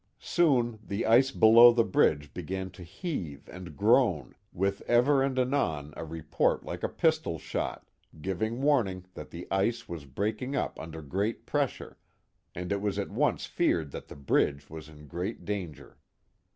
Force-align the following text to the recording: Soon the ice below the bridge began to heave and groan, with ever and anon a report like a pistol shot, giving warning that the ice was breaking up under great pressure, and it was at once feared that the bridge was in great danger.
Soon 0.17 0.79
the 0.83 1.05
ice 1.05 1.29
below 1.29 1.71
the 1.71 1.83
bridge 1.83 2.33
began 2.33 2.71
to 2.71 2.81
heave 2.81 3.47
and 3.49 3.77
groan, 3.77 4.33
with 4.51 4.81
ever 4.87 5.21
and 5.21 5.37
anon 5.37 5.93
a 5.95 6.03
report 6.03 6.65
like 6.65 6.81
a 6.81 6.89
pistol 6.89 7.37
shot, 7.37 7.87
giving 8.19 8.63
warning 8.63 9.05
that 9.13 9.29
the 9.29 9.47
ice 9.51 9.87
was 9.87 10.05
breaking 10.05 10.55
up 10.55 10.79
under 10.79 11.03
great 11.03 11.45
pressure, 11.45 11.99
and 12.55 12.71
it 12.71 12.81
was 12.81 12.97
at 12.97 13.11
once 13.11 13.45
feared 13.45 13.91
that 13.91 14.07
the 14.07 14.15
bridge 14.15 14.71
was 14.71 14.89
in 14.89 15.05
great 15.05 15.45
danger. 15.45 15.99